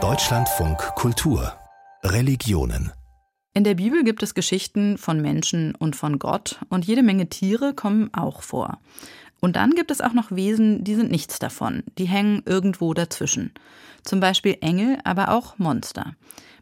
[0.00, 1.52] Deutschlandfunk Kultur
[2.04, 2.92] Religionen
[3.54, 7.74] in der Bibel gibt es Geschichten von Menschen und von Gott und jede Menge Tiere
[7.74, 8.78] kommen auch vor.
[9.40, 13.52] Und dann gibt es auch noch Wesen, die sind nichts davon, die hängen irgendwo dazwischen.
[14.02, 16.14] Zum Beispiel Engel, aber auch Monster.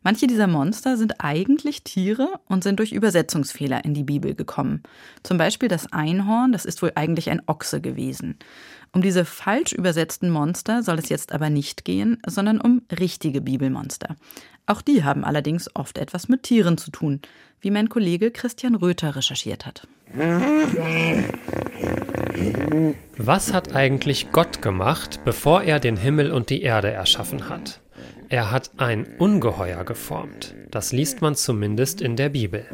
[0.02, 4.84] Manche dieser Monster sind eigentlich Tiere und sind durch Übersetzungsfehler in die Bibel gekommen.
[5.24, 8.36] Zum Beispiel das Einhorn, das ist wohl eigentlich ein Ochse gewesen.
[8.92, 14.14] Um diese falsch übersetzten Monster soll es jetzt aber nicht gehen, sondern um richtige Bibelmonster.
[14.66, 17.20] Auch die haben allerdings oft etwas mit Tieren zu tun,
[17.60, 19.88] wie mein Kollege Christian Röther recherchiert hat.
[23.16, 27.80] Was hat eigentlich Gott gemacht, bevor er den Himmel und die Erde erschaffen hat?
[28.28, 30.54] Er hat ein Ungeheuer geformt.
[30.70, 32.64] Das liest man zumindest in der Bibel.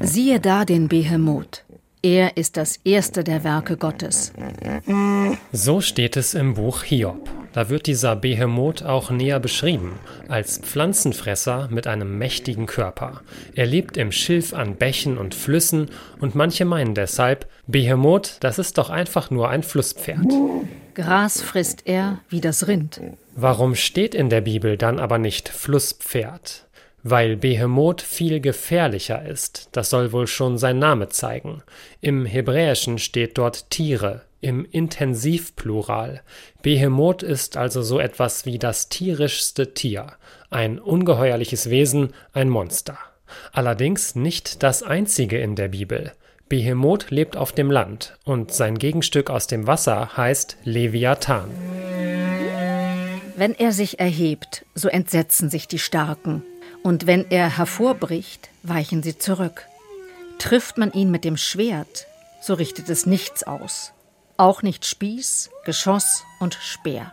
[0.00, 1.64] Siehe da den Behemoth.
[2.02, 4.32] Er ist das erste der Werke Gottes.
[5.52, 7.30] So steht es im Buch Hiob.
[7.52, 9.98] Da wird dieser Behemoth auch näher beschrieben,
[10.28, 13.20] als Pflanzenfresser mit einem mächtigen Körper.
[13.54, 15.90] Er lebt im Schilf an Bächen und Flüssen
[16.20, 20.32] und manche meinen deshalb, Behemoth, das ist doch einfach nur ein Flusspferd.
[20.94, 23.00] Gras frisst er wie das Rind.
[23.34, 26.66] Warum steht in der Bibel dann aber nicht Flusspferd?
[27.02, 31.62] Weil Behemoth viel gefährlicher ist, das soll wohl schon sein Name zeigen.
[32.00, 36.20] Im Hebräischen steht dort Tiere, im Intensivplural.
[36.60, 40.12] Behemoth ist also so etwas wie das tierischste Tier,
[40.50, 42.98] ein ungeheuerliches Wesen, ein Monster.
[43.52, 46.12] Allerdings nicht das einzige in der Bibel.
[46.48, 51.48] Behemoth lebt auf dem Land und sein Gegenstück aus dem Wasser heißt Leviathan.
[53.36, 56.42] Wenn er sich erhebt, so entsetzen sich die Starken
[56.82, 59.66] und wenn er hervorbricht, weichen sie zurück.
[60.38, 62.06] Trifft man ihn mit dem Schwert,
[62.42, 63.92] so richtet es nichts aus.
[64.36, 67.12] Auch nicht Spieß, Geschoss und Speer.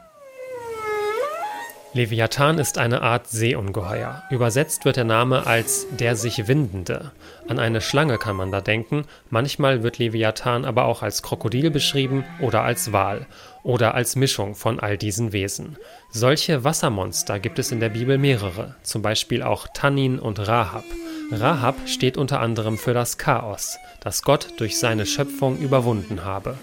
[1.93, 4.21] Leviathan ist eine Art Seeungeheuer.
[4.29, 7.11] Übersetzt wird der Name als der sich Windende.
[7.47, 9.05] An eine Schlange kann man da denken.
[9.31, 13.25] Manchmal wird Leviathan aber auch als Krokodil beschrieben oder als Wal
[13.63, 15.77] oder als Mischung von all diesen Wesen.
[16.11, 20.85] Solche Wassermonster gibt es in der Bibel mehrere, zum Beispiel auch Tannin und Rahab.
[21.31, 26.57] Rahab steht unter anderem für das Chaos, das Gott durch seine Schöpfung überwunden habe.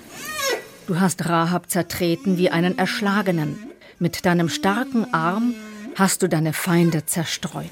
[0.86, 3.58] Du hast Rahab zertreten wie einen Erschlagenen.
[3.98, 5.54] Mit deinem starken Arm
[5.97, 7.70] hast du deine Feinde zerstreut.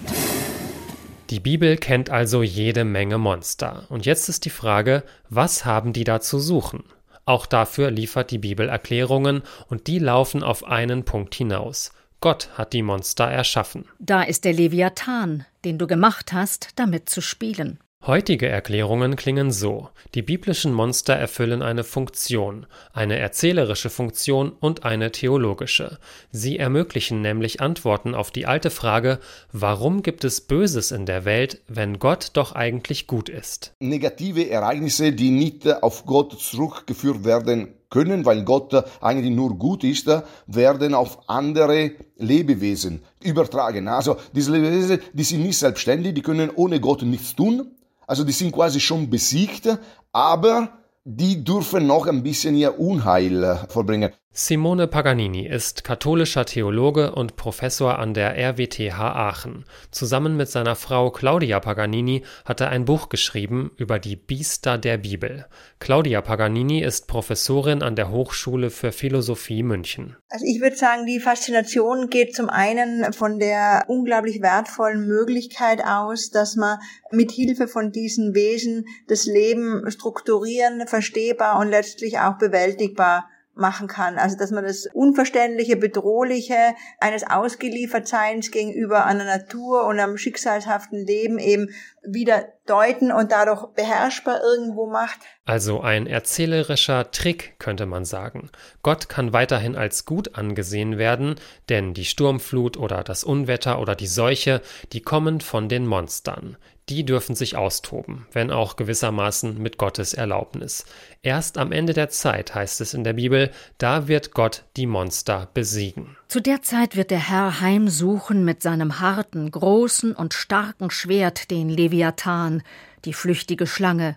[1.30, 3.84] Die Bibel kennt also jede Menge Monster.
[3.88, 6.82] Und jetzt ist die Frage, was haben die da zu suchen?
[7.24, 11.92] Auch dafür liefert die Bibel Erklärungen und die laufen auf einen Punkt hinaus.
[12.20, 13.84] Gott hat die Monster erschaffen.
[14.00, 17.78] Da ist der Leviathan, den du gemacht hast, damit zu spielen.
[18.06, 19.88] Heutige Erklärungen klingen so.
[20.14, 25.96] Die biblischen Monster erfüllen eine Funktion, eine erzählerische Funktion und eine theologische.
[26.30, 29.20] Sie ermöglichen nämlich Antworten auf die alte Frage,
[29.52, 33.72] warum gibt es Böses in der Welt, wenn Gott doch eigentlich gut ist?
[33.80, 40.10] Negative Ereignisse, die nicht auf Gott zurückgeführt werden können, weil Gott eigentlich nur gut ist,
[40.46, 43.88] werden auf andere Lebewesen übertragen.
[43.88, 47.73] Also diese Lebewesen, die sind nicht selbstständig, die können ohne Gott nichts tun.
[48.06, 49.68] Also die sind quasi schon besiegt,
[50.12, 50.68] aber
[51.04, 54.12] die dürfen noch ein bisschen ihr Unheil äh, vollbringen.
[54.36, 59.64] Simone Paganini ist katholischer Theologe und Professor an der RWTH Aachen.
[59.92, 64.98] Zusammen mit seiner Frau Claudia Paganini hat er ein Buch geschrieben über die Biester der
[64.98, 65.46] Bibel.
[65.78, 70.16] Claudia Paganini ist Professorin an der Hochschule für Philosophie München.
[70.28, 76.30] Also ich würde sagen, die Faszination geht zum einen von der unglaublich wertvollen Möglichkeit aus,
[76.30, 76.80] dass man
[77.12, 84.18] mit Hilfe von diesen Wesen das Leben strukturieren, verstehbar und letztlich auch bewältigbar machen kann.
[84.18, 91.38] Also dass man das Unverständliche, Bedrohliche eines Ausgeliefertseins gegenüber einer Natur und einem schicksalshaften Leben
[91.38, 91.70] eben
[92.02, 95.20] wieder deuten und dadurch beherrschbar irgendwo macht.
[95.46, 98.50] Also ein erzählerischer Trick, könnte man sagen.
[98.82, 101.34] Gott kann weiterhin als gut angesehen werden,
[101.68, 104.62] denn die Sturmflut oder das Unwetter oder die Seuche,
[104.92, 106.56] die kommen von den Monstern
[106.88, 110.84] die dürfen sich austoben, wenn auch gewissermaßen mit Gottes Erlaubnis.
[111.22, 115.48] Erst am Ende der Zeit heißt es in der Bibel, da wird Gott die Monster
[115.54, 116.16] besiegen.
[116.28, 121.70] Zu der Zeit wird der Herr heimsuchen mit seinem harten, großen und starken Schwert den
[121.70, 122.62] Leviathan,
[123.06, 124.16] die flüchtige Schlange,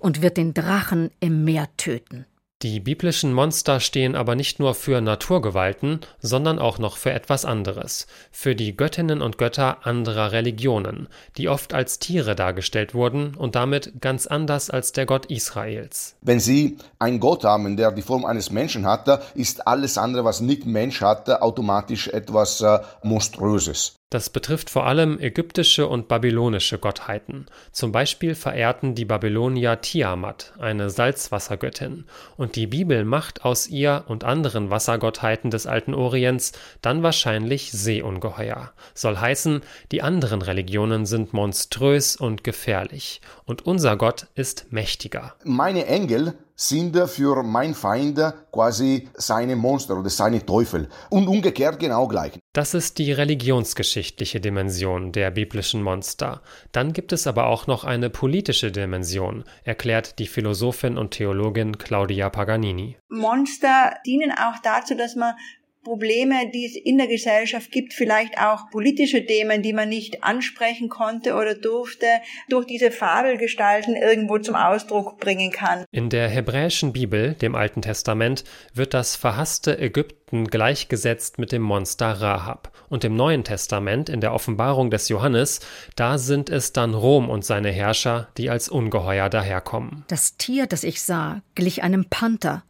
[0.00, 2.26] und wird den Drachen im Meer töten.
[2.62, 8.06] Die biblischen Monster stehen aber nicht nur für Naturgewalten, sondern auch noch für etwas anderes,
[8.30, 14.00] für die Göttinnen und Götter anderer Religionen, die oft als Tiere dargestellt wurden und damit
[14.00, 16.14] ganz anders als der Gott Israels.
[16.20, 20.40] Wenn Sie einen Gott haben, der die Form eines Menschen hatte, ist alles andere, was
[20.40, 23.96] nicht Mensch hatte, automatisch etwas äh, Monströses.
[24.12, 27.46] Das betrifft vor allem ägyptische und babylonische Gottheiten.
[27.70, 32.04] Zum Beispiel verehrten die Babylonier Tiamat, eine Salzwassergöttin,
[32.36, 38.72] und die Bibel macht aus ihr und anderen Wassergottheiten des alten Orients dann wahrscheinlich Seeungeheuer.
[38.92, 39.62] Soll heißen,
[39.92, 45.36] die anderen Religionen sind monströs und gefährlich, und unser Gott ist mächtiger.
[45.42, 48.20] Meine Engel sind für mein Feind
[48.52, 50.88] quasi seine Monster oder seine Teufel.
[51.10, 52.38] Und umgekehrt genau gleich.
[52.52, 56.42] Das ist die religionsgeschichtliche Dimension der biblischen Monster.
[56.72, 62.30] Dann gibt es aber auch noch eine politische Dimension, erklärt die Philosophin und Theologin Claudia
[62.30, 62.98] Paganini.
[63.08, 65.34] Monster dienen auch dazu, dass man
[65.82, 70.88] Probleme, die es in der Gesellschaft gibt, vielleicht auch politische Themen, die man nicht ansprechen
[70.88, 72.06] konnte oder durfte,
[72.48, 75.84] durch diese Fabelgestalten irgendwo zum Ausdruck bringen kann.
[75.90, 78.44] In der hebräischen Bibel, dem Alten Testament,
[78.74, 82.72] wird das verhasste Ägypten gleichgesetzt mit dem Monster Rahab.
[82.88, 85.60] Und im Neuen Testament, in der Offenbarung des Johannes,
[85.96, 90.04] da sind es dann Rom und seine Herrscher, die als Ungeheuer daherkommen.
[90.08, 92.62] Das Tier, das ich sah, glich einem Panther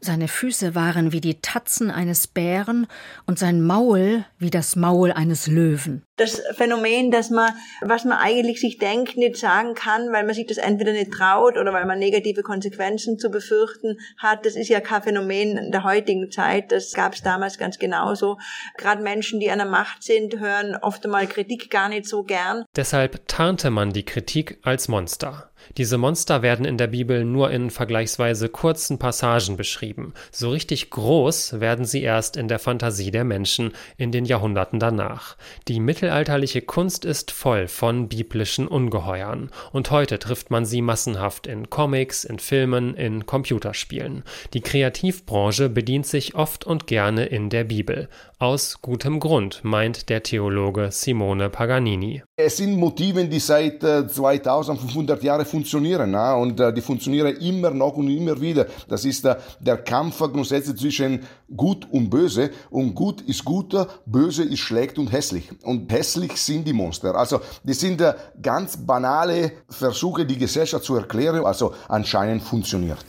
[0.00, 2.86] seine Füße waren wie die Tatzen eines Bären
[3.26, 6.02] und sein Maul wie das Maul eines Löwen.
[6.16, 10.46] Das Phänomen, dass man, was man eigentlich sich denkt, nicht sagen kann, weil man sich
[10.46, 14.80] das entweder nicht traut oder weil man negative Konsequenzen zu befürchten hat, das ist ja
[14.80, 16.72] kein Phänomen der heutigen Zeit.
[16.72, 18.38] Das gab es damals ganz genauso.
[18.76, 22.64] Gerade Menschen, die an der Macht sind, hören oft einmal Kritik gar nicht so gern.
[22.76, 25.49] Deshalb tarnte man die Kritik als Monster.
[25.76, 30.14] Diese Monster werden in der Bibel nur in vergleichsweise kurzen Passagen beschrieben.
[30.30, 35.36] So richtig groß werden sie erst in der Fantasie der Menschen in den Jahrhunderten danach.
[35.68, 41.70] Die mittelalterliche Kunst ist voll von biblischen Ungeheuern und heute trifft man sie massenhaft in
[41.70, 44.24] Comics, in Filmen, in Computerspielen.
[44.54, 48.08] Die Kreativbranche bedient sich oft und gerne in der Bibel.
[48.38, 52.22] Aus gutem Grund, meint der Theologe Simone Paganini.
[52.42, 56.34] Es sind Motive, die seit 2500 äh, Jahren funktionieren na?
[56.34, 58.66] und äh, die funktionieren immer noch und immer wieder.
[58.88, 61.20] Das ist äh, der Kampf grundsätzlich zwischen
[61.54, 63.74] Gut und Böse und Gut ist gut,
[64.06, 65.50] Böse ist schlecht und hässlich.
[65.64, 67.14] Und hässlich sind die Monster.
[67.14, 68.02] Also die sind
[68.40, 73.04] ganz banale Versuche, die Gesellschaft zu erklären, also anscheinend funktioniert.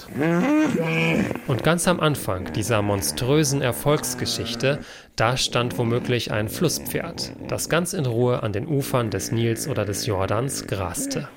[1.48, 4.80] Und ganz am Anfang dieser monströsen Erfolgsgeschichte,
[5.16, 9.86] da stand womöglich ein Flusspferd, das ganz in Ruhe an den Ufern des Nils oder
[9.86, 11.28] des Jordans graste.